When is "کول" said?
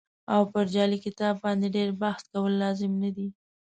2.33-2.53